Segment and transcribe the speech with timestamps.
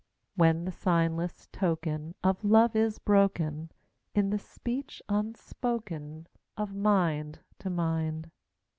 [0.35, 3.71] When the signless token Of love is broken
[4.15, 6.25] In the speech unspoken
[6.57, 8.31] Of mind to mind!